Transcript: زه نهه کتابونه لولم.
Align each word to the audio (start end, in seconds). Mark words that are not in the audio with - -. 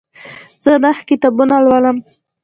زه 0.63 0.71
نهه 0.83 1.01
کتابونه 1.09 1.55
لولم. 1.63 1.97